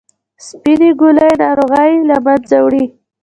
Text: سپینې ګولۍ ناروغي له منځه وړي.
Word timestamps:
سپینې 0.47 0.89
ګولۍ 0.99 1.29
ناروغي 1.41 1.91
له 2.09 2.17
منځه 2.25 2.57
وړي. 2.65 2.85